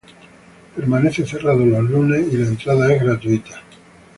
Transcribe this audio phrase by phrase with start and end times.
[0.75, 3.61] Permanece cerrado los lunes y la entrada es gratuita.